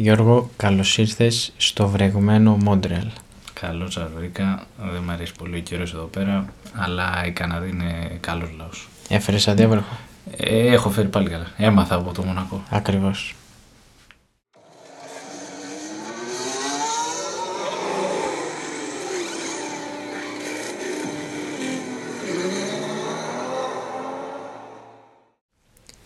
[0.00, 3.06] Γιώργο, καλώς ήρθες στο βρεγμένο Μόντρεαλ.
[3.52, 4.66] Καλώς σας βρήκα.
[4.92, 8.88] Δεν μου αρέσει πολύ ο καιρός εδώ πέρα, αλλά η Καναδή είναι καλός λαός.
[9.08, 9.98] Έφερες αντίβροχο.
[10.36, 11.46] Ε, έχω φέρει πάλι καλά.
[11.56, 12.62] Έμαθα από το Μονακό.
[12.70, 13.34] Ακριβώς.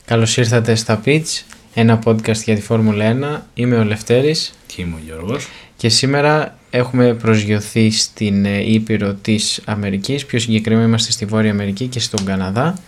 [0.04, 1.42] Καλώς ήρθατε στα Pitch,
[1.74, 3.42] ένα podcast για τη Φόρμουλα 1.
[3.54, 5.48] Είμαι ο Λευτέρης Και είμαι ο Γιώργος.
[5.76, 10.26] και σήμερα έχουμε προσγειωθεί στην ε, Ήπειρο της Αμερικής.
[10.26, 12.78] Πιο συγκεκριμένα είμαστε στη Βόρεια Αμερική και στον Καναδά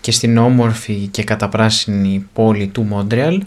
[0.00, 3.42] και στην όμορφη και καταπράσινη πόλη του Μόντρεαλ.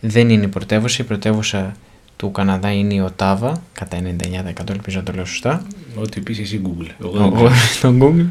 [0.00, 1.76] Δεν είναι η πρωτεύουσα, η πρωτεύουσα
[2.16, 5.66] του Καναδά είναι η Οτάβα, κατά 99% ελπίζω να το λέω σωστά.
[5.94, 6.86] Ό,τι πεις εσύ Google.
[7.02, 7.50] Εγώ δεν Ο- ξέρω.
[7.72, 8.26] στο Google.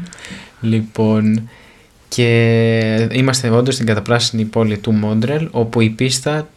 [0.60, 1.48] Λοιπόν,
[2.14, 6.48] και είμαστε όντως στην καταπράσινη πόλη του Μόντρελ, όπου η πίστα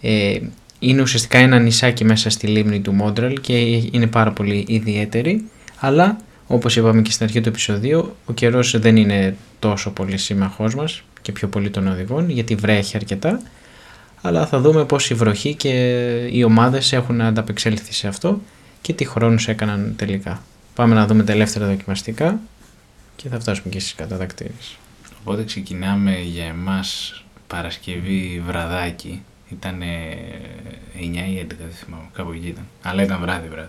[0.00, 0.38] ε,
[0.78, 3.52] είναι ουσιαστικά ένα νησάκι μέσα στη λίμνη του Μόντρελ και
[3.90, 5.44] είναι πάρα πολύ ιδιαίτερη,
[5.78, 10.74] αλλά όπως είπαμε και στην αρχή του επεισοδίου, ο καιρός δεν είναι τόσο πολύ σύμμαχός
[10.74, 13.40] μας και πιο πολύ των οδηγών, γιατί βρέχει αρκετά,
[14.22, 15.70] αλλά θα δούμε πώς η βροχή και
[16.30, 18.40] οι ομάδες έχουν ανταπεξέλθει σε αυτό
[18.80, 20.42] και τι χρόνους έκαναν τελικά.
[20.74, 22.40] Πάμε να δούμε τα ελεύθερα δοκιμαστικά
[23.16, 24.78] και θα φτάσουμε και στις κατατακτήρες.
[25.24, 29.22] Οπότε ξεκινάμε για εμάς Παρασκευή βραδάκι.
[29.50, 29.84] Ήταν 9
[31.00, 32.04] ή 11, δεν θυμάμαι.
[32.12, 32.66] Κάπου εκεί ήταν.
[32.82, 33.68] Αλλά ήταν βράδυ βράδυ.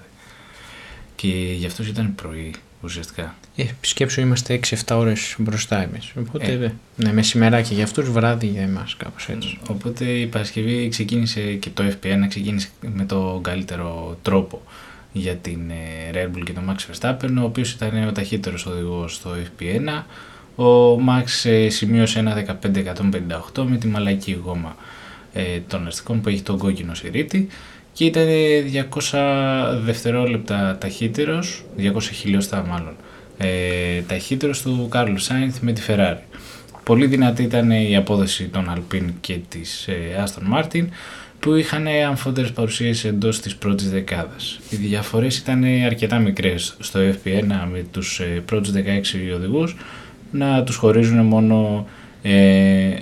[1.16, 3.36] Και γι' αυτός ήταν πρωί ουσιαστικά.
[3.56, 6.14] Ε, σκέψου είμαστε 6-7 ώρες μπροστά εμείς.
[6.20, 6.64] Οπότε, Ε.
[6.66, 6.74] ε.
[6.96, 9.60] ναι, μεσημεράκι για αυτούς, βράδυ για εμάς, κάπως έτσι.
[9.70, 14.62] Οπότε η Παρασκευή ξεκίνησε και το FP1 ξεκίνησε με τον καλύτερο τρόπο
[15.12, 19.14] για την ε, Red Bull και τον Max Verstappen, ο οποίος ήταν ο ταχύτερος οδηγός
[19.14, 20.04] στο FP1.
[20.56, 22.46] Ο Max ε, σημείωσε ένα
[23.56, 24.76] 15-158 με τη μαλακή γόμα
[25.34, 27.48] ε, των αστικών που έχει τον κόκκινο σιρήτη
[27.94, 28.28] και ήταν
[29.12, 32.94] 200 δευτερόλεπτα ταχύτερος, 200 χιλιοστά μάλλον,
[33.38, 36.40] ε, ταχύτερος του Κάρλου Σάινθ με τη Ferrari.
[36.84, 40.86] Πολύ δυνατή ήταν η απόδοση των Alpine και της ε, Aston Martin
[41.40, 44.60] που είχαν αμφότερες παρουσίες εντός της πρώτης δεκάδας.
[44.70, 49.76] Οι διαφορές ήταν αρκετά μικρές στο FP1 με τους ε, πρώτους 16 οδηγούς
[50.38, 51.86] να τους χωρίζουν μόνο
[52.22, 52.96] ε,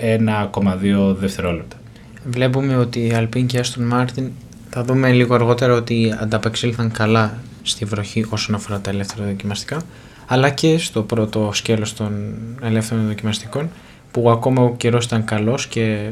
[0.00, 1.76] 1,2 δευτερόλεπτα.
[2.24, 4.24] Βλέπουμε ότι η Alpine και η Aston Martin
[4.70, 9.82] θα δούμε λίγο αργότερα ότι ανταπεξήλθαν καλά στη βροχή όσον αφορά τα ελεύθερα δοκιμαστικά
[10.26, 13.70] αλλά και στο πρώτο σκέλος των ελεύθερων δοκιμαστικών
[14.10, 16.10] που ακόμα ο καιρός ήταν καλός και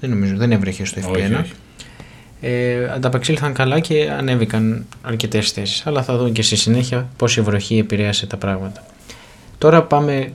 [0.00, 1.52] δεν νομίζω δεν έβρεχε στο FP1 Όχι, όχι.
[2.40, 7.40] ε, ανταπεξήλθαν καλά και ανέβηκαν αρκετές θέσεις αλλά θα δούμε και στη συνέχεια πώς η
[7.40, 8.84] βροχή επηρέασε τα πράγματα
[9.58, 10.32] τώρα πάμε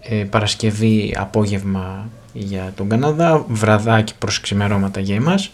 [0.00, 5.50] ε, Παρασκευή απόγευμα για τον Καναδά βραδάκι προς ξημερώματα για εμάς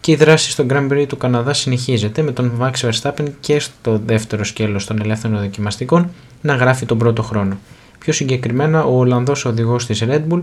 [0.00, 4.00] και η δράση στο Grand Prix του Καναδά συνεχίζεται με τον Max Verstappen και στο
[4.06, 7.58] δεύτερο σκέλος των ελεύθερων δοκιμαστικών να γράφει τον πρώτο χρόνο.
[7.98, 10.40] Πιο συγκεκριμένα ο Ολλανδός οδηγός της Red Bull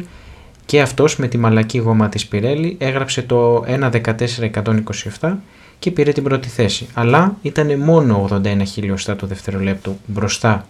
[0.66, 3.64] και αυτός με τη μαλακή γόμα της Pirelli έγραψε το
[5.20, 5.34] 1.14.127
[5.80, 6.88] και πήρε την πρώτη θέση.
[6.94, 10.68] Αλλά ήταν μόνο 81 χιλιοστά του δευτερολέπτου μπροστά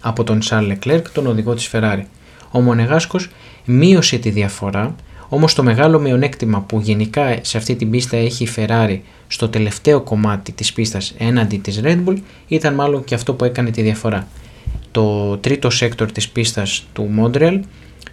[0.00, 2.02] από τον Charles Leclerc, τον οδηγό της Ferrari.
[2.50, 3.30] Ο Μονεγάσκος
[3.64, 4.94] μείωσε τη διαφορά,
[5.28, 8.98] όμως το μεγάλο μειονέκτημα που γενικά σε αυτή την πίστα έχει η Ferrari
[9.28, 12.16] στο τελευταίο κομμάτι της πίστας έναντι της Red Bull
[12.48, 14.28] ήταν μάλλον και αυτό που έκανε τη διαφορά.
[14.90, 17.60] Το τρίτο sector της πίστας του Montreal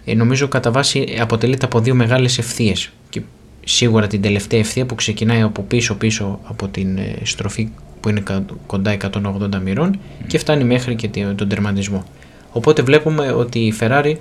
[0.06, 3.22] ε, νομίζω κατά βάση αποτελείται από δύο μεγάλες ευθείες και
[3.68, 8.20] σίγουρα την τελευταία ευθεία που ξεκινάει από πίσω πίσω από την ε, στροφή που είναι
[8.20, 12.04] κα- κοντά 180 μοιρών και φτάνει μέχρι και τη- τον τερματισμό.
[12.52, 14.14] Οπότε βλέπουμε ότι η Ferrari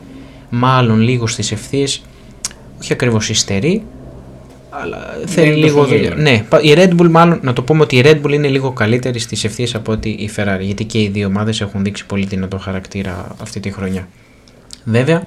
[0.50, 2.02] μάλλον λίγο στις ευθείες
[2.80, 3.82] όχι ακριβώς υστερεί
[4.70, 5.98] αλλά θέλει είναι τόσο λίγο δουλειά.
[6.02, 6.20] γρήγορα.
[6.22, 8.70] Ναι, πα- η Red Bull μάλλον, να το πούμε ότι η Red Bull είναι λίγο
[8.72, 12.24] καλύτερη στις ευθείες από ότι η Ferrari γιατί και οι δύο ομάδες έχουν δείξει πολύ
[12.26, 14.08] δυνατό χαρακτήρα αυτή τη χρονιά.
[14.84, 15.22] Βέβαια,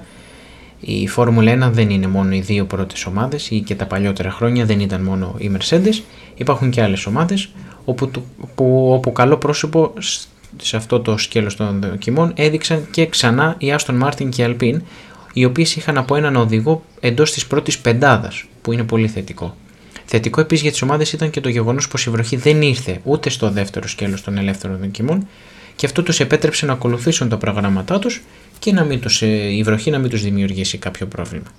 [0.80, 4.64] η Φόρμουλα 1 δεν είναι μόνο οι δύο πρώτες ομάδες ή και τα παλιότερα χρόνια
[4.64, 6.02] δεν ήταν μόνο οι Mercedes.
[6.36, 7.48] Υπάρχουν και άλλες ομάδες
[7.84, 10.26] όπου, του- που, όπου καλό πρόσωπο σ-
[10.62, 14.80] σε αυτό το σκέλος των δοκιμών έδειξαν και ξανά η Aston Martin και η Alpine
[15.32, 19.56] οι οποίες είχαν από έναν οδηγό εντός της πρώτης πεντάδας που είναι πολύ θετικό.
[20.04, 23.30] Θετικό επίσης για τις ομάδες ήταν και το γεγονός πως η βροχή δεν ήρθε ούτε
[23.30, 25.26] στο δεύτερο σκέλος των ελεύθερων δοκιμών
[25.76, 28.22] και αυτό τους επέτρεψε να ακολουθήσουν τα προγράμματά τους
[28.58, 31.52] και να μην τους, ε, η βροχή να μην τους δημιουργήσει κάποιο πρόβλημα.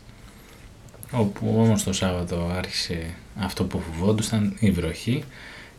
[1.11, 5.23] Όπου όμως το Σάββατο άρχισε αυτό που φοβόντουσαν, η βροχή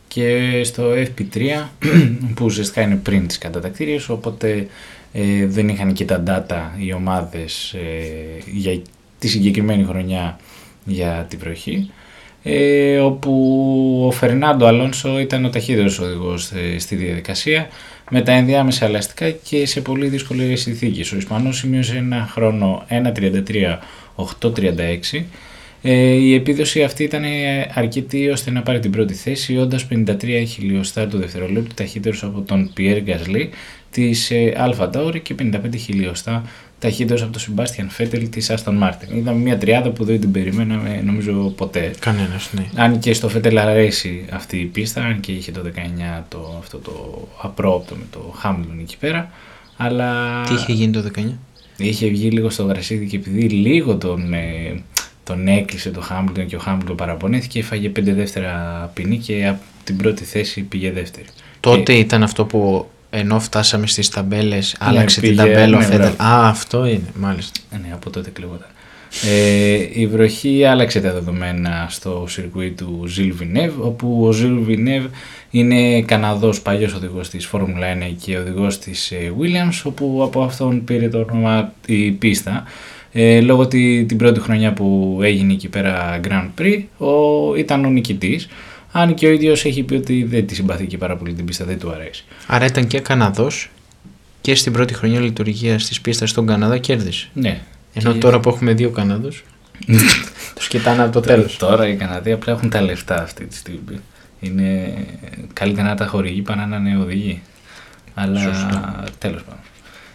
[0.07, 1.67] και στο FP3
[2.35, 4.67] που ουσιαστικά είναι πριν τις κατατακτήριες οπότε
[5.13, 8.81] ε, δεν είχαν και τα data οι ομάδες ε, για
[9.19, 10.39] τη συγκεκριμένη χρονιά
[10.85, 11.91] για τη βροχή
[12.43, 17.67] ε, όπου ο Φερνάντο Αλόνσο ήταν ο ταχύτερος οδηγός ε, στη διαδικασία
[18.09, 21.11] με τα ενδιάμεσα ελαστικά και σε πολύ δύσκολες συνθήκες.
[21.11, 25.23] Ο Ισπανός σημείωσε ένα χρόνο 1.33.836
[25.83, 27.23] ε, η επίδοση αυτή ήταν
[27.73, 32.71] αρκετή ώστε να πάρει την πρώτη θέση, όντας 53 χιλιοστά του δευτερολέπτου ταχύτερος από τον
[32.73, 33.49] Πιέρ Γκασλί
[33.91, 36.43] της AlphaTauri και 55 χιλιοστά
[36.81, 39.17] ταχύτερο από τον Σεμπάστιαν Φέτελ της Άστον Μάρτιν.
[39.17, 41.91] Είδαμε μια τριάδα που δεν την περιμέναμε νομίζω ποτέ.
[41.99, 42.65] Κανένας, ναι.
[42.75, 46.77] Αν και στο Φέτελ αρέσει αυτή η πίστα, αν και είχε το 19 το, αυτό
[46.77, 49.31] το απρόοπτο με το Χάμιλτον εκεί πέρα.
[49.77, 50.41] Αλλά...
[50.47, 51.21] Τι είχε γίνει το 19?
[51.77, 54.81] Είχε βγει λίγο στο γρασίδι και επειδή λίγο τον, ε,
[55.23, 58.51] τον έκλεισε το Χάμπλτον και ο Χάμπλτον παραπονέθηκε, έφαγε πέντε δεύτερα
[58.93, 61.25] ποινή και από την πρώτη θέση πήγε δεύτερη.
[61.59, 66.47] Τότε ήταν αυτό που ενώ φτάσαμε στις ταμπέλες ναι, άλλαξε την ταμπέλα ναι, ο Α,
[66.47, 67.59] αυτό είναι, μάλιστα.
[67.71, 68.67] Ε, ναι, από τότε κλείγονταν.
[69.29, 75.09] Ε, η βροχή άλλαξε τα δεδομένα στο σιρκουί του Ζιλ Βινεύ, όπου ο Ζιλ Βινεύ
[75.49, 80.83] είναι Καναδός παλιός οδηγός της Φόρμουλα 1 και οδηγός της ε, Williams, όπου από αυτόν
[80.83, 82.63] πήρε το όνομα η πίστα.
[83.11, 87.89] Ε, λόγω τη, την πρώτη χρονιά που έγινε εκεί πέρα Grand Prix ο, ήταν ο
[87.89, 88.47] νικητής.
[88.91, 91.65] Αν και ο ίδιος έχει πει ότι δεν τη συμπαθεί και πάρα πολύ την πίστα,
[91.65, 92.23] δεν του αρέσει.
[92.47, 93.69] Άρα ήταν και Καναδός
[94.41, 97.29] και στην πρώτη χρονιά λειτουργία της πίστας στον Καναδά κέρδισε.
[97.33, 97.61] Ναι.
[97.93, 99.43] Ενώ τώρα που έχουμε δύο Καναδούς.
[100.55, 101.57] τους κοιτάνε από το τέλος.
[101.57, 103.99] Τώρα οι Καναδοί απλά έχουν τα λεφτά αυτή τη στιγμή.
[104.39, 104.93] Είναι
[105.53, 107.41] καλύτερα να τα χορηγεί παρά να είναι οδηγοί.
[108.13, 108.39] Αλλά
[109.17, 109.59] τέλος πάντων.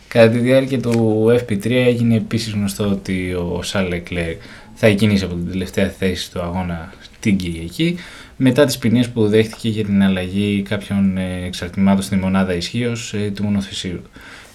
[0.08, 4.36] Κατά τη διάρκεια του FP3 έγινε επίσης γνωστό ότι ο Σαλ Leclerc
[4.74, 7.98] θα εκκινήσει από την τελευταία θέση του αγώνα την Κυριακή
[8.36, 13.30] μετά τις ποινές που δέχτηκε για την αλλαγή κάποιων ε, εξαρτημάτων στη μονάδα ισχύως ε,
[13.34, 14.02] του μονοθεσίου.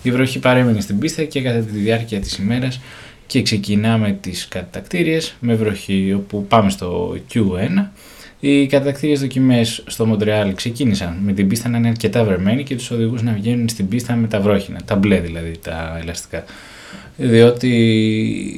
[0.04, 2.80] Η βροχή παρέμεινε στην πίστα και κατά τη διάρκεια της ημέρας
[3.28, 7.88] και ξεκινάμε τις κατακτήριες με βροχή όπου πάμε στο Q1
[8.44, 12.92] οι κατακτήριες δοκιμές στο Μοντρεάλ ξεκίνησαν με την πίστα να είναι αρκετά βρεμένη και τους
[12.92, 16.44] οδηγούς να βγαίνουν στην πίστα με τα βρόχινα, τα μπλε δηλαδή, τα ελαστικά.
[17.22, 17.68] Διότι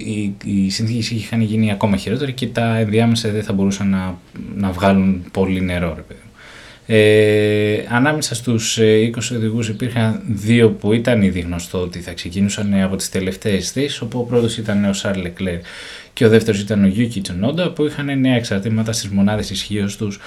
[0.06, 4.18] οι, οι συνθήκε είχαν γίνει ακόμα χειρότεροι και τα ενδιάμεσα δεν θα μπορούσαν να,
[4.56, 5.94] να βγάλουν πολύ νερό.
[5.95, 6.19] Ρε παιδί.
[6.86, 8.81] Ε, ανάμεσα στους 20
[9.31, 14.01] ε, οδηγούς υπήρχαν δύο που ήταν ήδη γνωστό ότι θα ξεκίνησαν από τις τελευταίες θέσεις
[14.01, 15.60] όπου ο πρώτος ήταν ο Σάρ Λεκλέρ
[16.13, 20.19] και ο δεύτερος ήταν ο Yuki Tsunoda που είχαν νέα εξαρτήματα στις μονάδες ισχύω τους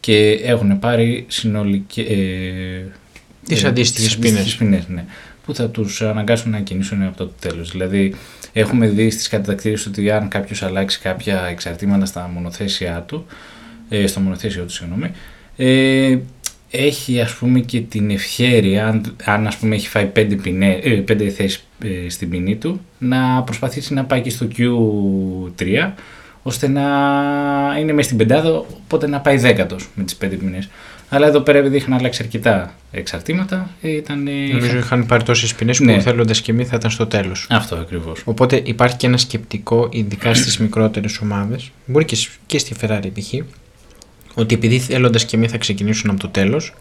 [0.00, 2.02] και έχουν πάρει συνολικέ.
[2.02, 2.90] Ε,
[3.46, 4.58] τις ε, αντίστοιχες πίνες.
[4.88, 5.04] ναι,
[5.44, 7.70] που θα τους αναγκάσουν να κινήσουν από το τέλος.
[7.70, 8.14] Δηλαδή
[8.52, 13.26] έχουμε δει στις κατατακτήρες ότι αν κάποιος αλλάξει κάποια εξαρτήματα στα μονοθέσια του,
[13.88, 15.10] ε, στο μονοθέσιο του συγγνώμη,
[15.56, 16.18] ε,
[16.70, 20.90] έχει ας πούμε και την ευχαίρεια, αν, αν ας πούμε έχει φάει πέντε, ποινέ, ε,
[20.90, 25.92] πέντε θέσεις ε, στην ποινή του, να προσπαθήσει να πάει και στο Q3,
[26.46, 26.82] ώστε να
[27.78, 30.68] είναι μέσα στην πεντάδα, οπότε να πάει δέκατος με τις πέντε ποινές.
[31.08, 34.28] Αλλά εδώ πέρα επειδή είχαν αλλάξει αρκετά εξαρτήματα, ήταν...
[34.52, 36.00] Νομίζω είχαν πάρει τόσες ποινέ που ναι.
[36.00, 37.46] θέλοντας και εμείς θα ήταν στο τέλος.
[37.50, 38.22] Αυτό ακριβώς.
[38.24, 43.34] Οπότε υπάρχει και ένα σκεπτικό, ειδικά στις μικρότερες ομάδες, μπορεί και, και στη Ferrari π.χ.,
[44.34, 46.74] ότι επειδή θέλοντας και εμείς θα ξεκινήσουν από το τέλος,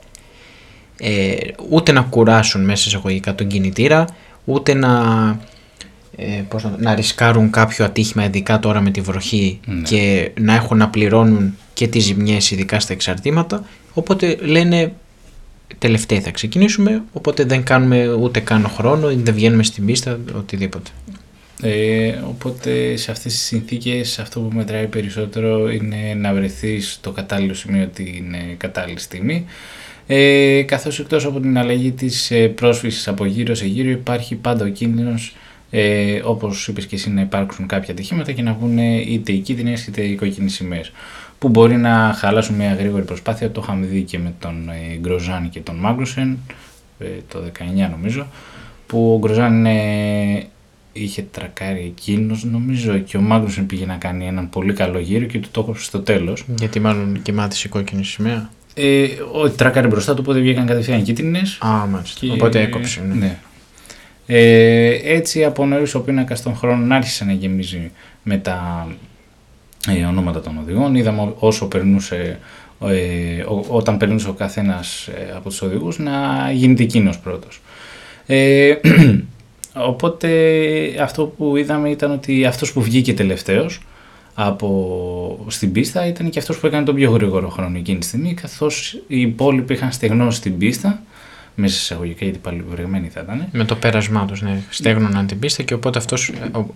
[0.97, 1.35] ε,
[1.69, 4.07] ούτε να κουράσουν μέσα εισαγωγικά τον κινητήρα,
[4.45, 4.89] ούτε να,
[6.15, 9.81] ε, πώς να, να ρισκάρουν κάποιο ατύχημα, ειδικά τώρα με τη βροχή ναι.
[9.81, 13.65] και να έχουν να πληρώνουν και τις ζημιές ειδικά στα εξαρτήματα.
[13.93, 14.93] Οπότε λένε
[15.77, 20.89] τελευταία θα ξεκινήσουμε, οπότε δεν κάνουμε ούτε καν χρόνο, δεν βγαίνουμε στην πίστα, οτιδήποτε.
[21.61, 27.53] Ε, οπότε σε αυτές τις συνθήκες αυτό που μετράει περισσότερο είναι να βρεθείς στο κατάλληλο
[27.53, 29.45] σημείο την ε, κατάλληλη στιγμή
[30.07, 34.65] ε, καθώς εκτός από την αλλαγή της ε, πρόσφυσης από γύρω σε γύρω υπάρχει πάντα
[34.65, 35.35] ο κίνδυνος
[35.75, 39.87] ε, όπως είπες και εσύ να υπάρξουν κάποια ατυχήματα και να βγουν είτε οι κίτρινες
[39.87, 40.91] είτε οι κόκκινες σημαίες
[41.39, 45.49] που μπορεί να χαλάσουν μια γρήγορη προσπάθεια το είχαμε δει και με τον ε, Γκροζάν
[45.49, 46.37] και τον Μάγκρουσεν
[46.99, 47.39] ε, το
[47.85, 48.27] 19 νομίζω
[48.87, 49.65] που ο Γκροζάν
[50.93, 55.39] είχε τρακάρει εκείνος, νομίζω, και ο Μάγνουσεν πήγε να κάνει έναν πολύ καλό γύρο και
[55.39, 56.45] του το έκοψε στο τέλος.
[56.59, 58.49] Γιατί μάλλον και μάθησε κόκκινη σημαία.
[58.73, 61.57] Ε, όχι, τρακάρει μπροστά του, οπότε βγήκαν κατευθείαν κίτρινες.
[61.61, 62.25] Α, μάλιστα.
[62.25, 62.31] Και...
[62.31, 63.01] Οπότε έκοψε.
[63.07, 63.15] Ναι.
[63.15, 63.37] ναι.
[64.25, 67.91] Ε, έτσι από νωρίς ο πίνακας των χρόνων άρχισε να γεμίζει
[68.23, 68.87] με τα
[69.87, 70.95] ε, ονόματα των οδηγών.
[70.95, 72.39] Είδαμε όσο περνούσε,
[72.87, 77.61] ε, όταν περνούσε ο καθένας ε, από τους οδηγούς να γίνεται εκείνος πρώτος.
[78.25, 78.73] Ε,
[79.75, 80.29] Οπότε
[81.01, 83.81] αυτό που είδαμε ήταν ότι αυτός που βγήκε τελευταίος
[84.33, 88.33] από στην πίστα ήταν και αυτός που έκανε τον πιο γρήγορο χρόνο εκείνη τη στιγμή
[88.33, 91.01] καθώς οι υπόλοιποι είχαν στεγνώσει την πίστα
[91.55, 93.47] μέσα σε εισαγωγικά γιατί πάλι βρεγμένοι θα ήταν.
[93.51, 94.61] Με το πέρασμά τους, ναι.
[94.69, 96.31] Στέγνωναν την πίστα και οπότε αυτός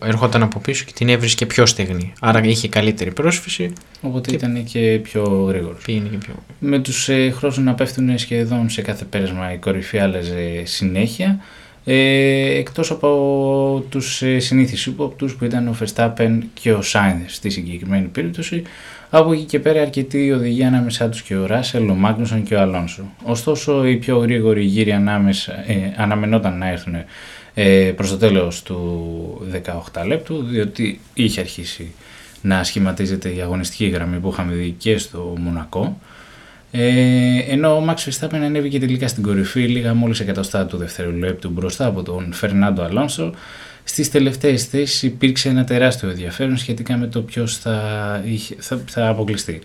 [0.05, 2.13] ερχόταν από πίσω και την έβρισκε πιο στεγνή.
[2.19, 3.74] Άρα είχε καλύτερη πρόσφυση.
[4.01, 4.36] Οπότε και...
[4.36, 5.84] ήταν και πιο γρήγορος.
[5.84, 10.00] Πήγαινε και πιο Με τους ε, χρόνου να πέφτουν σχεδόν σε κάθε πέρασμα η κορυφή
[10.00, 11.39] άλλαζε συνέχεια.
[11.89, 17.50] Ε, εκτός από τους ε, συνήθεις ύποπτους που ήταν ο Verstappen και ο Sainz στη
[17.50, 18.63] συγκεκριμένη περίπτωση
[19.10, 22.62] από εκεί και πέρα αρκετοί οδηγοί ανάμεσά τους και ο Ράσελ, ο Μάγνουσον και ο
[22.62, 23.03] Αλόνσο.
[23.24, 26.96] Ωστόσο οι πιο γρήγοροι γύροι ανάμεσα, ε, αναμενόταν να έρθουν
[27.53, 29.48] ε, προς το τέλος του
[29.94, 31.94] 18 λεπτού διότι είχε αρχίσει
[32.41, 36.00] να σχηματίζεται η αγωνιστική γραμμή που είχαμε δει και στο Μονακό.
[36.79, 41.86] Ε, ενώ ο Max Verstappen ανέβηκε τελικά στην κορυφή λίγα μόλις εκατοστά του δευτερολέπτου μπροστά
[41.86, 43.34] από τον Φερνάντο Αλόνσο
[43.84, 47.81] Στις τελευταίες θέσεις υπήρξε ένα τεράστιο ενδιαφέρον σχετικά με το ποιος θα,
[48.57, 49.62] θα, θα αποκλειστεί.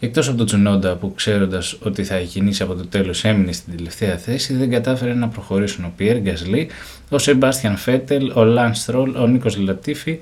[0.00, 4.16] Εκτός από τον Τσουνόντα που ξέροντας ότι θα κινήσει από το τέλος έμεινε στην τελευταία
[4.16, 6.68] θέση, δεν κατάφερε να προχωρήσουν ο Πιέρ Γκασλή,
[7.08, 10.18] ο Σεμπάστιαν Φέτελ, ο Λαν Στρόλ, ο Νίκο Λατίφη.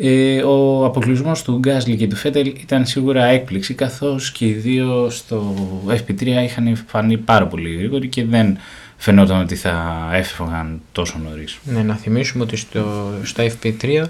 [0.00, 5.10] Ε, ο αποκλεισμός του Γκάσλι και του Φέτελ ήταν σίγουρα έκπληξη, καθώς και οι δύο
[5.10, 5.54] στο
[5.88, 8.58] FP3 είχαν φανεί πάρα πολύ γρήγοροι και δεν
[8.96, 11.58] φαινόταν ότι θα έφευγαν τόσο νωρίς.
[11.64, 14.04] Ναι, να θυμίσουμε ότι στο, στο FP3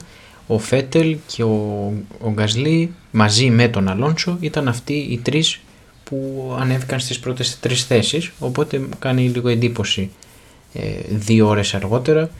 [0.46, 5.60] ο Φέτελ και ο, ο Γκασλή μαζί με τον Αλόνσο ήταν αυτοί οι τρεις
[6.04, 10.10] που ανέβηκαν στις πρώτες τρεις θέσεις οπότε κάνει λίγο εντύπωση
[10.72, 12.30] ε, δύο ώρες αργότερα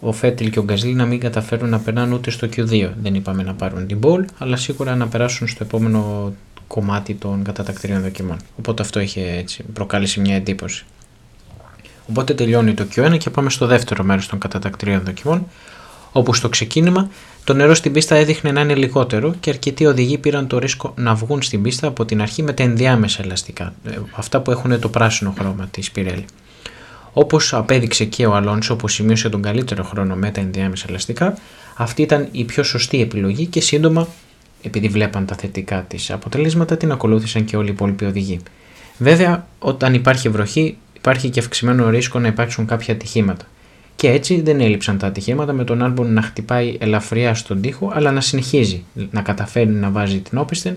[0.00, 3.42] ο Φέτελ και ο Γκασλή να μην καταφέρουν να περνάνε ούτε στο Q2 δεν είπαμε
[3.42, 6.32] να πάρουν την ball αλλά σίγουρα να περάσουν στο επόμενο
[6.66, 8.36] κομμάτι των κατατακτηρίων δοκιμών.
[8.58, 10.84] Οπότε αυτό είχε έτσι, προκάλεσει μια εντύπωση.
[12.10, 15.46] Οπότε τελειώνει το Q1 και πάμε στο δεύτερο μέρος των κατατακτηρίων δοκιμών,
[16.12, 17.08] όπου στο ξεκίνημα
[17.44, 21.14] το νερό στην πίστα έδειχνε να είναι λιγότερο και αρκετοί οδηγοί πήραν το ρίσκο να
[21.14, 24.88] βγουν στην πίστα από την αρχή με τα ενδιάμεσα ελαστικά, ε, αυτά που έχουν το
[24.88, 26.24] πράσινο χρώμα της Πιρέλη.
[27.20, 31.38] Όπως απέδειξε και ο Αλόνσο που σημείωσε τον καλύτερο χρόνο με τα ενδιάμεσα ελαστικά,
[31.76, 34.08] αυτή ήταν η πιο σωστή επιλογή και σύντομα,
[34.62, 38.40] επειδή βλέπαν τα θετικά της αποτελέσματα, την ακολούθησαν και όλοι οι υπόλοιποι οδηγοί.
[38.98, 43.44] Βέβαια, όταν υπάρχει βροχή, υπάρχει και αυξημένο ρίσκο να υπάρξουν κάποια ατυχήματα.
[43.96, 48.12] Και έτσι δεν έλειψαν τα ατυχήματα με τον Άλμπον να χτυπάει ελαφριά στον τοίχο, αλλά
[48.12, 50.76] να συνεχίζει να καταφέρει να βάζει την όπισθεν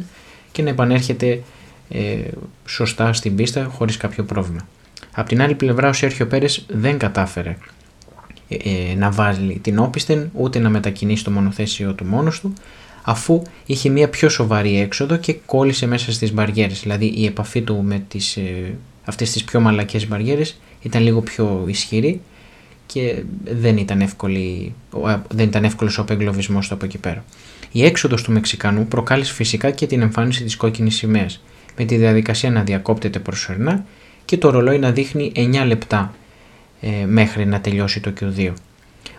[0.51, 1.41] και να επανέρχεται
[1.89, 2.19] ε,
[2.65, 4.67] σωστά στην πίστα χωρίς κάποιο πρόβλημα.
[5.13, 7.57] Απ' την άλλη πλευρά ο Σέρχιο Πέρες δεν κατάφερε
[8.47, 12.53] ε, ε, να βάλει την όπισθεν ούτε να μετακινήσει το μονοθέσιο του μόνος του
[13.01, 17.83] αφού είχε μια πιο σοβαρή έξοδο και κόλλησε μέσα στις μπαριέρες δηλαδή η επαφή του
[17.83, 22.21] με τις ε, αυτές τις πιο μαλακές μπαριέρες ήταν λίγο πιο ισχυρή
[22.85, 24.73] και δεν ήταν, εύκολη,
[25.29, 27.23] δεν ήταν εύκολος ο απεγκλωβισμός του από εκεί πέρα.
[27.71, 31.43] Η έξοδος του Μεξικανού προκάλεσε φυσικά και την εμφάνιση της κόκκινης σημαίας
[31.77, 33.85] με τη διαδικασία να διακόπτεται προσωρινά
[34.31, 36.13] και το ρολόι να δείχνει 9 λεπτά
[36.81, 38.53] ε, μέχρι να τελειώσει το Q2.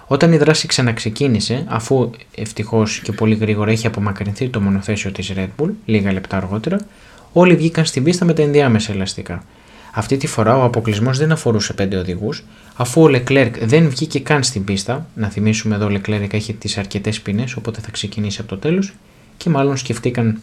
[0.06, 5.48] Όταν η δράση ξαναξεκίνησε, αφού ευτυχώς και πολύ γρήγορα είχε απομακρυνθεί το μονοθέσιο της Red
[5.58, 6.78] Bull, λίγα λεπτά αργότερα,
[7.32, 9.44] όλοι βγήκαν στην πίστα με τα ενδιάμεσα ελαστικά.
[9.92, 12.44] Αυτή τη φορά ο αποκλεισμός δεν αφορούσε πέντε οδηγούς,
[12.76, 15.06] αφού ο Leclerc δεν βγήκε καν στην πίστα.
[15.14, 18.94] Να θυμίσουμε εδώ ο Leclerc έχει τις αρκετές ποινέ, οπότε θα ξεκινήσει από το τέλος
[19.36, 20.42] και μάλλον σκεφτήκαν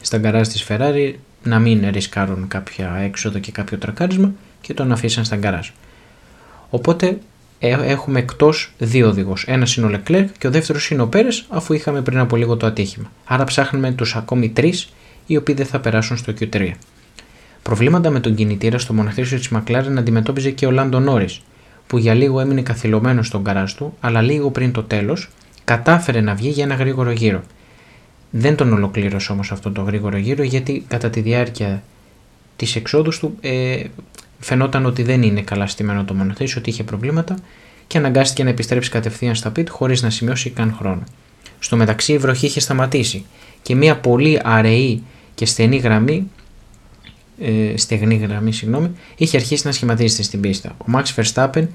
[0.00, 1.12] στα γκαράζ της Ferrari
[1.48, 5.68] να μην ρισκάρουν κάποια έξοδο και κάποιο τρακάρισμα και τον αφήσαν στα γκαράζ.
[6.70, 7.18] Οπότε
[7.58, 9.44] ε, έχουμε εκτός δύο οδηγούς.
[9.46, 12.56] Ένας είναι ο Leclerc και ο δεύτερος είναι ο Πέρες, αφού είχαμε πριν από λίγο
[12.56, 13.12] το ατύχημα.
[13.24, 14.92] Άρα ψάχνουμε τους ακόμη τρεις
[15.26, 16.70] οι οποίοι δεν θα περάσουν στο Q3.
[17.62, 21.42] Προβλήματα με τον κινητήρα στο μοναστήριο της Μακλάρεν αντιμετώπιζε και ο Λάντο Νόρις,
[21.86, 25.28] που για λίγο έμεινε καθυλωμένος στον καράζ του, αλλά λίγο πριν το τέλος
[25.64, 27.42] κατάφερε να βγει για ένα γρήγορο γύρο.
[28.30, 31.82] Δεν τον ολοκλήρωσε όμως αυτό το γρήγορο γύρο, γιατί κατά τη διάρκεια
[32.56, 33.82] της εξόδου του ε,
[34.38, 37.38] φαινόταν ότι δεν είναι καλά στημένο το μονοθέσιο, ότι είχε προβλήματα
[37.86, 41.02] και αναγκάστηκε να επιστρέψει κατευθείαν στα πιτ χωρίς να σημειώσει καν χρόνο.
[41.58, 43.24] Στο μεταξύ η βροχή είχε σταματήσει
[43.62, 45.02] και μια πολύ αραιή
[45.34, 46.30] και στενή γραμμή
[47.40, 50.76] ε, στεγνή γραμμή, συγγνώμη, είχε αρχίσει να σχηματίζεται στην πίστα.
[50.78, 51.66] Ο Max Verstappen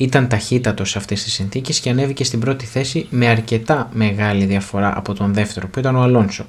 [0.00, 4.96] ήταν ταχύτατος σε αυτές τις συνθήκες και ανέβηκε στην πρώτη θέση με αρκετά μεγάλη διαφορά
[4.96, 6.44] από τον δεύτερο που ήταν ο Αλόνσο.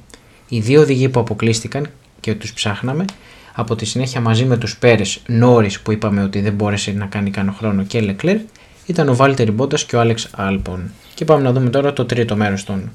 [0.47, 1.89] Οι δύο οδηγοί που αποκλείστηκαν
[2.19, 3.05] και τους ψάχναμε
[3.53, 7.29] από τη συνέχεια μαζί με τους Πέρες Νόρις που είπαμε ότι δεν μπόρεσε να κάνει
[7.29, 8.37] καν χρόνο και Λεκλέρ
[8.85, 10.91] ήταν ο Βάλτερ Μπότας και ο Άλεξ Άλπον.
[11.13, 12.91] Και πάμε να δούμε τώρα το τρίτο μέρος των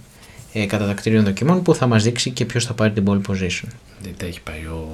[0.52, 3.68] ε, κατατακτήριων δοκιμών που θα μας δείξει και ποιος θα πάρει την pole position.
[4.02, 4.88] Δεν τα έχει πάει ο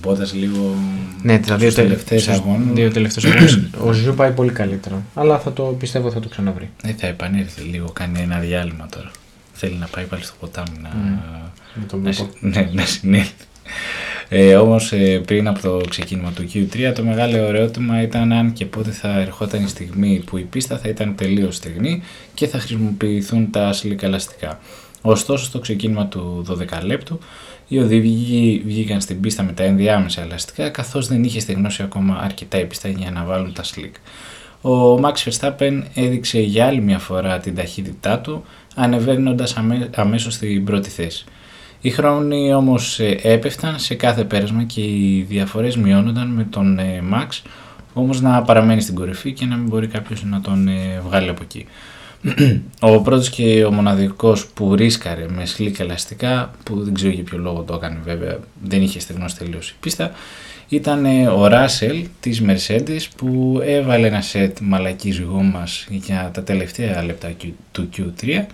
[0.00, 0.74] Μπότας λίγο.
[1.22, 2.74] Ναι, τα δύο τελευταίους αγώνες.
[2.74, 3.60] Δύο τελευταίους αγώνες.
[3.86, 5.04] ο Ζου πάει πολύ καλύτερα.
[5.14, 6.70] Αλλά θα το πιστεύω θα το ξαναβρει.
[6.84, 7.90] Ναι, θα επανέλθει λίγο.
[7.92, 9.10] Κάνει ένα διάλειμμα τώρα.
[9.52, 10.90] Θέλει να πάει πάλι στο ποτάμι να.
[10.90, 12.00] Mm.
[12.02, 13.44] να, να, ναι, να συνέλθει.
[14.28, 18.66] Ε, Όμως ε, πριν από το ξεκίνημα του Q3, το μεγάλο ερώτημα ήταν αν και
[18.66, 22.02] πότε θα ερχόταν η στιγμή που η πίστα θα ήταν τελείως στεγνή
[22.34, 24.60] και θα χρησιμοποιηθούν τα slick ελαστικά.
[25.02, 27.18] Ωστόσο, στο ξεκίνημα του 12 λεπτού,
[27.68, 32.60] οι οδηγοί βγήκαν στην πίστα με τα ενδιάμεσα ελαστικά, καθώς δεν είχε στεγνώσει ακόμα αρκετά
[32.60, 33.92] η πίστα για να βάλουν τα slick.
[34.62, 40.64] Ο Max Verstappen έδειξε για άλλη μια φορά την ταχύτητά του, ανεβαίνοντας αμέ, αμέσως στην
[40.64, 41.24] πρώτη θέση.
[41.80, 47.02] Οι χρόνοι όμως ε, έπεφταν σε κάθε πέρασμα και οι διαφορές μειώνονταν με τον ε,
[47.12, 47.42] Max
[47.92, 51.42] όμως να παραμένει στην κορυφή και να μην μπορεί κάποιος να τον ε, βγάλει από
[51.42, 51.66] εκεί.
[52.80, 57.38] Ο πρώτος και ο μοναδικός που ρίσκαρε με σλίκα ελαστικά, που δεν ξέρω για ποιο
[57.38, 60.12] λόγο το έκανε βέβαια, δεν είχε στεγνώσει τελείως η πίστα,
[60.68, 67.32] ήταν ο Ράσελ της Mercedes που έβαλε ένα σετ μαλακής γόμας για τα τελευταία λεπτά
[67.72, 68.44] του Q3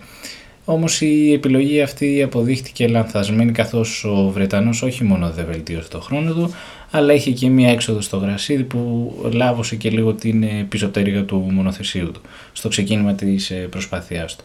[0.69, 6.33] όμως η επιλογή αυτή αποδείχτηκε λανθασμένη καθώς ο Βρετανός όχι μόνο δεν βελτίωσε το χρόνο
[6.33, 6.53] του
[6.91, 11.37] αλλά είχε και μία έξοδο στο γρασίδι που λάβωσε και λίγο την πίσω πτέρυγα του
[11.51, 12.21] μονοθεσίου του
[12.53, 14.43] στο ξεκίνημα της προσπάθειάς του.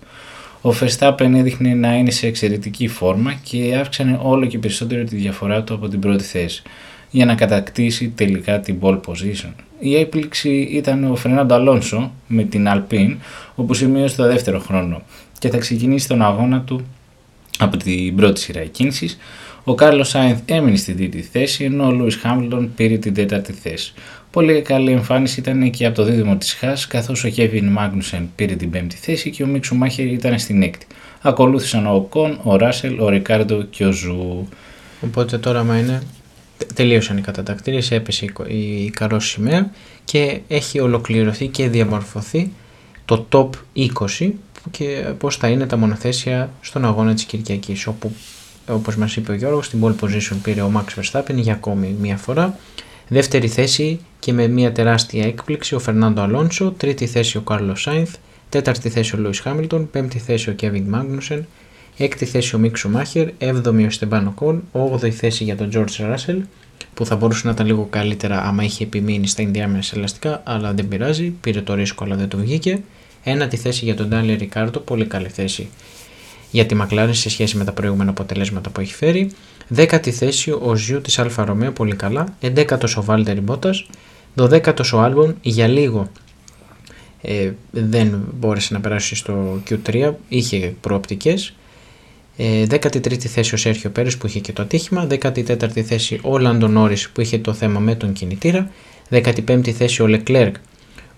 [0.64, 5.62] Ο Verstappen έδειχνε να είναι σε εξαιρετική φόρμα και αύξανε όλο και περισσότερο τη διαφορά
[5.62, 6.62] του από την πρώτη θέση
[7.10, 9.52] για να κατακτήσει τελικά την pole position.
[9.78, 13.16] Η έπληξη ήταν ο Φερνάντο Αλόνσο με την Alpine
[13.54, 15.02] όπου σημείωσε το δεύτερο χρόνο
[15.38, 16.86] και θα ξεκινήσει τον αγώνα του
[17.58, 19.16] από την πρώτη σειρά κίνηση.
[19.64, 23.92] Ο Κάρλος Σάινθ έμεινε στην τρίτη θέση ενώ ο Λούις Χάμιλτον πήρε την τέταρτη θέση.
[24.30, 28.54] Πολύ καλή εμφάνιση ήταν και από το δίδυμο της Haas, καθώς ο Κέβιν Μάγνουσεν πήρε
[28.54, 30.86] την πέμπτη θέση και ο Μικ Σουμάχερ ήταν στην έκτη.
[31.20, 34.48] Ακολούθησαν ο Οκόν, ο Ράσελ, ο Ρικάρντο και ο Ζου.
[35.00, 36.02] Οπότε τώρα μα είναι
[36.74, 39.70] τελείωσαν οι κατατακτήρες, έπεσε η καρό σημαία
[40.04, 42.52] και έχει ολοκληρωθεί και διαμορφωθεί
[43.04, 43.48] το top
[44.18, 44.30] 20
[44.70, 48.12] και πώς θα είναι τα μονοθέσια στον αγώνα της Κυριακής όπου
[48.74, 52.16] όπως μας είπε ο Γιώργος στην pole position πήρε ο Max Verstappen για ακόμη μία
[52.16, 52.58] φορά
[53.08, 58.14] δεύτερη θέση και με μία τεράστια έκπληξη ο Φερνάντο Αλόνσο τρίτη θέση ο Κάρλος Σάινθ
[58.48, 61.46] τέταρτη θέση ο Λούις Χάμιλτον πέμπτη θέση ο Κέβιν Μάγνουσεν
[61.96, 66.38] έκτη θέση ο Μίξο Μάχερ έβδομη ο Στεμπάνο Κον όγδοη θέση για τον George Russell
[66.94, 70.88] που θα μπορούσε να ήταν λίγο καλύτερα άμα είχε επιμείνει στα ενδιάμεσα ελαστικά, αλλά δεν
[70.88, 72.82] πειράζει, πήρε το ρίσκο αλλά δεν το βγήκε.
[73.24, 75.68] Ένατη θέση για τον Ντάνιελ Ρικάρτο, πολύ καλή θέση
[76.52, 79.30] για τη Μακλάριν σε σχέση με τα προηγούμενα αποτελέσματα που έχει φέρει.
[79.68, 82.36] Δέκατη θέση ο Ζιού της Alfa Romeo, πολύ καλά.
[82.40, 83.86] Εντέκατος ο Βάλτερι Μπότας.
[84.34, 86.10] Δωδέκατος ο Άλμπον, για λίγο
[87.22, 91.54] ε, δεν μπόρεσε να περάσει στο Q3, είχε προοπτικές.
[92.38, 96.68] 13η ε, θέση ο Σέρχιο Πέρες που είχε και το ατύχημα, 14η θέση ο Λάντο
[96.68, 98.70] Νόρις που είχε το θέμα με τον κινητήρα,
[99.10, 100.56] 15η θέση ο Λεκλέρκ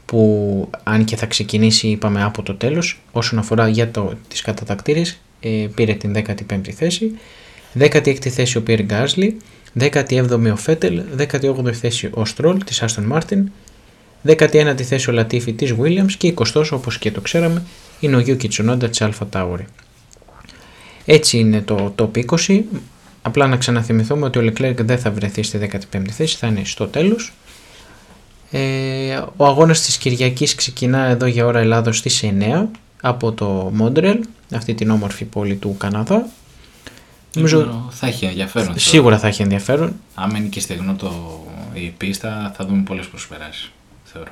[0.06, 5.18] που αν και θα ξεκινήσει είπαμε από το τέλος όσον αφορά για το, τις κατατακτήρες
[5.44, 7.10] ε, πήρε την 15η θέση
[7.78, 9.36] 16η θέση ο Πιέρ Γκάσλι
[9.80, 13.50] 17η ο Φέτελ 18η θέση ο Στρόλ της Aston Martin
[14.26, 17.62] 19η θέση ο Λατίφι της Williams και 20ος όπως και το ξέραμε
[18.00, 19.66] είναι ο Γιούκι Τσουνόντα της AlphaTauri
[21.04, 22.60] έτσι είναι το top 20.
[23.22, 26.86] Απλά να ξαναθυμηθούμε ότι ο Leclerc δεν θα βρεθεί στη 15η θέση, θα είναι στο
[26.86, 27.32] τέλος.
[28.50, 32.66] Ε, ο αγώνας της Κυριακής ξεκινά εδώ για ώρα Ελλάδος στις 9
[33.06, 34.18] από το Μόντρελ,
[34.54, 36.26] αυτή την όμορφη πόλη του Καναδά.
[37.34, 38.74] Νομίζω θα έχει ενδιαφέρον.
[38.78, 39.92] Σίγουρα θα έχει ενδιαφέρον.
[40.14, 41.40] Αν είναι και στεγνό το,
[41.72, 43.70] η πίστα θα δούμε πολλές προσπεράσεις.
[44.04, 44.30] Θεωρώ.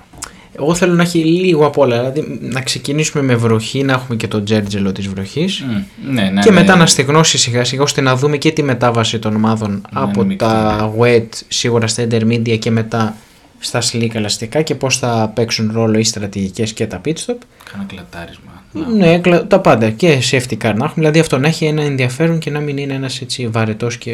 [0.53, 2.11] Εγώ θέλω να έχει λίγο απ' όλα.
[2.11, 5.65] Δηλαδή να ξεκινήσουμε με βροχή, να έχουμε και το τζέρτζελο της βροχής.
[5.65, 6.81] Mm, ναι, ναι, και ναι, μετά ναι.
[6.81, 10.95] να στεγνώσει σιγά σιγά ώστε να δούμε και τη μετάβαση των ομάδων ναι, από τα
[10.99, 13.17] wet σίγουρα στα intermedia και μετά
[13.59, 17.37] στα slick ελαστικά και πώς θα παίξουν ρόλο οι στρατηγικές και τα pit stop.
[17.73, 18.62] Κάνα κλατάρισμα.
[18.97, 20.93] Ναι, τα πάντα και safety car να έχουμε.
[20.95, 24.11] Δηλαδή αυτό να έχει ένα ενδιαφέρον και να μην είναι ένας έτσι βαρετός και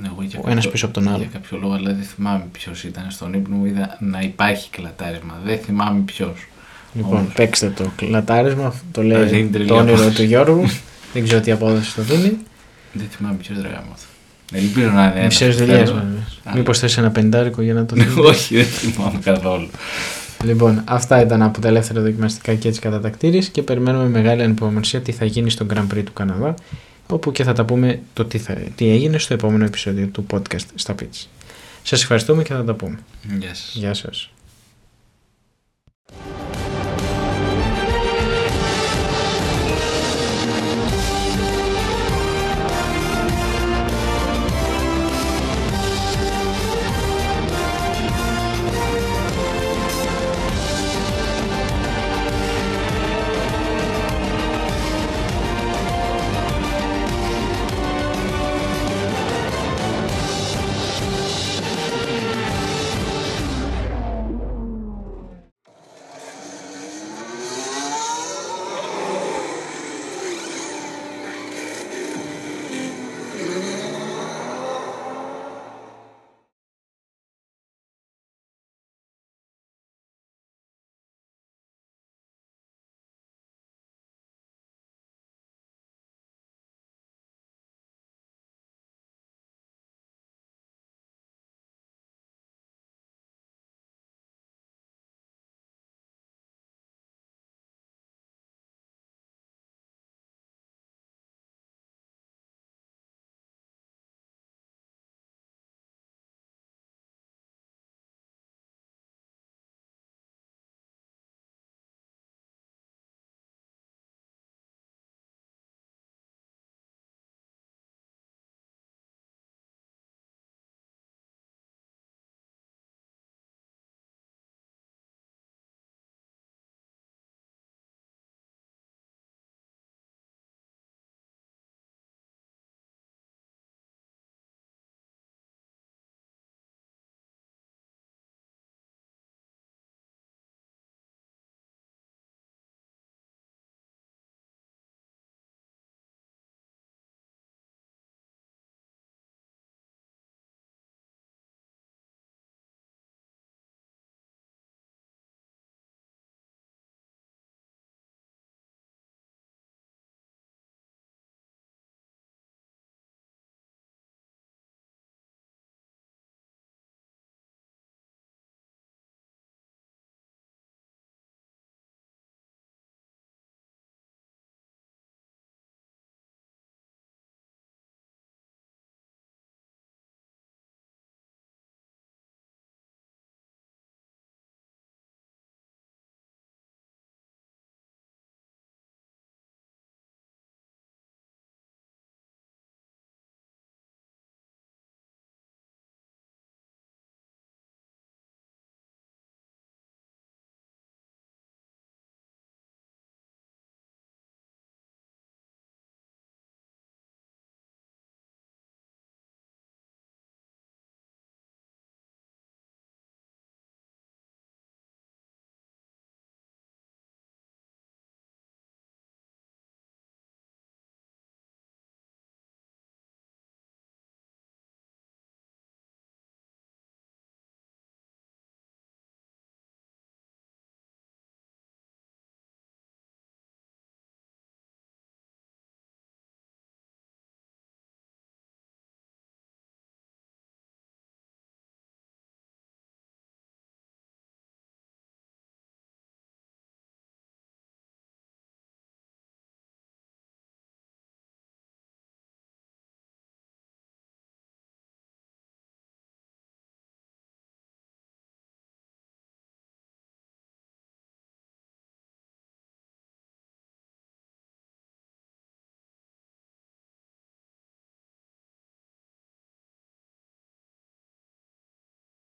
[0.00, 0.08] ναι,
[0.46, 1.16] ένας πίσω από τον άλλο.
[1.18, 3.64] Για κάποιο λόγο, αλλά δεν θυμάμαι ποιος ήταν στον ύπνο μου.
[3.64, 5.40] Είδα να υπάρχει κλατάρισμα.
[5.44, 6.46] Δεν θυμάμαι ποιος.
[6.94, 7.32] Λοιπόν, Όμως.
[7.32, 8.74] παίξτε το κλατάρισμα.
[8.92, 10.64] Το λέει το όνειρο του Γιώργου.
[11.12, 12.36] δεν ξέρω τι απόδοση το δίνει.
[12.92, 13.96] Δεν θυμάμαι ποιος δράγμα.
[14.52, 15.24] Ελπίζω να είναι.
[15.24, 15.94] Μισές δουλειές.
[16.54, 18.16] Μήπως θες ένα πεντάρικο για να το δεις.
[18.16, 19.68] Όχι, δεν θυμάμαι καθόλου.
[20.44, 25.12] Λοιπόν, αυτά ήταν από τα ελεύθερα δοκιμαστικά και έτσι κατατακτήρες και περιμένουμε μεγάλη ανυπομονησία τι
[25.12, 26.54] θα γίνει στο Grand Prix του Καναδά
[27.06, 30.64] όπου και θα τα πούμε το τι, θα, τι έγινε στο επόμενο επεισόδιο του podcast
[30.74, 31.26] στα Pitch.
[31.82, 32.98] Σας ευχαριστούμε και θα τα πούμε.
[33.38, 33.74] Γεια σας.
[33.74, 34.30] Γεια σας.